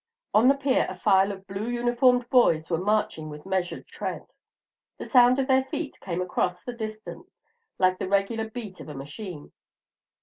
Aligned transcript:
On 0.33 0.47
the 0.47 0.55
pier 0.55 0.87
a 0.89 0.97
file 0.97 1.31
of 1.31 1.45
blue 1.45 1.69
uniformed 1.69 2.27
boys 2.31 2.71
were 2.71 2.79
marching 2.83 3.29
with 3.29 3.45
measured 3.45 3.85
tread. 3.85 4.33
The 4.97 5.07
sound 5.07 5.37
of 5.37 5.45
their 5.45 5.65
feet 5.65 5.99
came 5.99 6.23
across 6.23 6.63
the 6.63 6.73
distance 6.73 7.37
like 7.77 7.99
the 7.99 8.09
regular 8.09 8.49
beat 8.49 8.79
of 8.79 8.89
a 8.89 8.95
machine. 8.95 9.51